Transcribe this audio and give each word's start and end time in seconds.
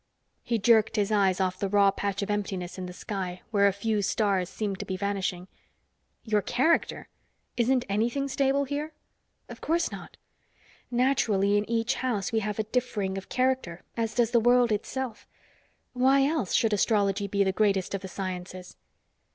He 0.41 0.57
jerked 0.57 0.95
his 0.95 1.11
eyes 1.11 1.39
off 1.39 1.59
the 1.59 1.69
raw 1.69 1.91
patch 1.91 2.23
of 2.23 2.31
emptiness 2.31 2.79
in 2.79 2.87
the 2.87 2.91
sky, 2.91 3.43
where 3.51 3.67
a 3.67 3.71
few 3.71 4.01
stars 4.01 4.49
seemed 4.49 4.79
to 4.79 4.85
be 4.85 4.97
vanishing. 4.97 5.47
"Your 6.23 6.41
character? 6.41 7.07
Isn't 7.55 7.85
anything 7.87 8.27
stable 8.27 8.63
here?" 8.63 8.93
"Of 9.47 9.61
course 9.61 9.91
not. 9.91 10.17
Naturally, 10.89 11.55
in 11.55 11.69
each 11.69 11.93
House 12.01 12.31
we 12.31 12.39
have 12.39 12.57
a 12.57 12.63
differing 12.63 13.15
of 13.15 13.29
character, 13.29 13.83
as 13.95 14.15
does 14.15 14.31
the 14.31 14.39
world 14.39 14.71
itself. 14.71 15.27
Why 15.93 16.25
else 16.25 16.53
should 16.55 16.73
astrology 16.73 17.27
be 17.27 17.43
the 17.43 17.51
greatest 17.51 17.93
of 17.93 18.01
the 18.01 18.07
sciences?" 18.07 18.77